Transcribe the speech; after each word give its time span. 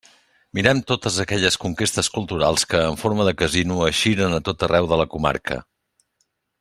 Mirem 0.59 0.79
totes 0.91 1.17
aquelles 1.23 1.57
conquestes 1.65 2.09
culturals 2.15 2.65
que 2.71 2.81
en 2.93 2.97
forma 3.03 3.29
de 3.29 3.35
casino 3.43 3.79
eixiren 3.91 4.35
a 4.39 4.41
tot 4.49 4.67
arreu 4.69 4.91
de 4.95 4.99
la 5.03 5.07
comarca. 5.13 5.61